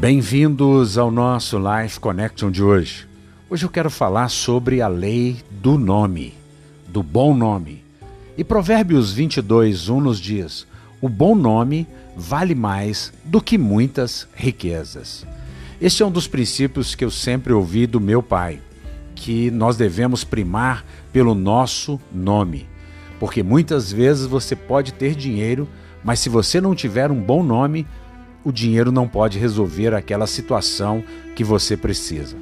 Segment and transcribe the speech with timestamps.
[0.00, 3.08] Bem-vindos ao nosso Life Connection de hoje.
[3.50, 6.34] Hoje eu quero falar sobre a lei do nome,
[6.86, 7.82] do bom nome.
[8.36, 10.68] E Provérbios 22, 1 nos diz:
[11.00, 11.84] O bom nome
[12.16, 15.26] vale mais do que muitas riquezas.
[15.80, 18.60] Este é um dos princípios que eu sempre ouvi do meu pai,
[19.16, 22.68] que nós devemos primar pelo nosso nome.
[23.18, 25.68] Porque muitas vezes você pode ter dinheiro,
[26.04, 27.84] mas se você não tiver um bom nome,
[28.48, 31.04] o dinheiro não pode resolver aquela situação
[31.36, 32.34] que você precisa.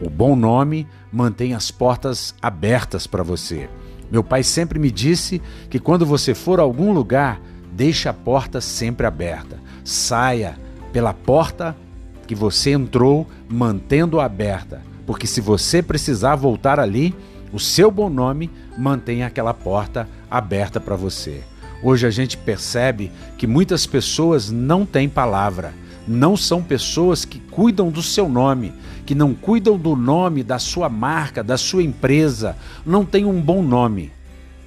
[0.00, 3.68] O bom nome mantém as portas abertas para você.
[4.12, 7.40] Meu pai sempre me disse que quando você for a algum lugar,
[7.72, 9.58] deixe a porta sempre aberta.
[9.82, 10.56] Saia
[10.92, 11.76] pela porta
[12.24, 17.12] que você entrou, mantendo-a aberta, porque se você precisar voltar ali,
[17.52, 18.48] o seu bom nome
[18.78, 21.42] mantém aquela porta aberta para você.
[21.82, 25.72] Hoje a gente percebe que muitas pessoas não têm palavra,
[26.06, 28.72] não são pessoas que cuidam do seu nome,
[29.06, 33.62] que não cuidam do nome da sua marca, da sua empresa, não têm um bom
[33.62, 34.10] nome.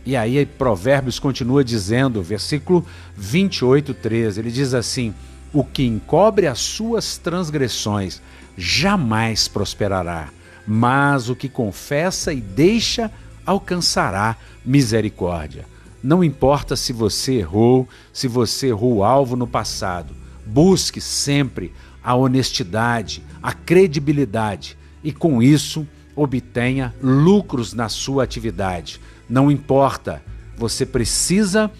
[0.05, 5.13] E aí Provérbios continua dizendo, versículo 28, 13, ele diz assim:
[5.53, 8.21] O que encobre as suas transgressões
[8.57, 10.29] jamais prosperará,
[10.65, 13.11] mas o que confessa e deixa
[13.45, 15.65] alcançará misericórdia.
[16.03, 21.71] Não importa se você errou, se você errou o alvo no passado, busque sempre
[22.03, 28.99] a honestidade, a credibilidade e com isso obtenha lucros na sua atividade.
[29.29, 30.21] Não importa,
[30.57, 31.71] você precisa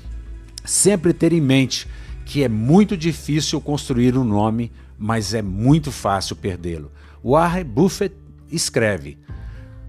[0.63, 1.87] sempre ter em mente
[2.25, 6.91] que é muito difícil construir um nome, mas é muito fácil perdê-lo.
[7.23, 8.15] Warren Buffett
[8.51, 9.17] escreve: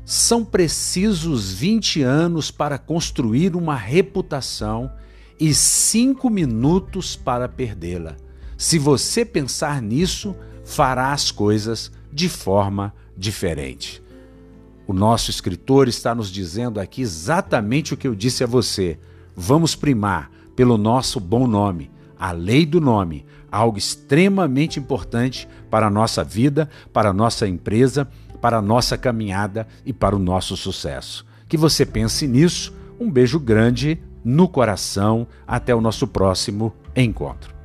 [0.04, 4.90] são precisos 20 anos para construir uma reputação
[5.38, 8.16] e 5 minutos para perdê-la.
[8.56, 14.02] Se você pensar nisso, fará as coisas de forma diferente.
[14.86, 18.98] O nosso escritor está nos dizendo aqui exatamente o que eu disse a você.
[19.34, 25.90] Vamos primar pelo nosso bom nome, a lei do nome, algo extremamente importante para a
[25.90, 28.08] nossa vida, para a nossa empresa
[28.42, 31.24] para a nossa caminhada e para o nosso sucesso.
[31.48, 32.74] Que você pense nisso.
[33.00, 35.26] Um beijo grande no coração.
[35.46, 37.61] Até o nosso próximo encontro.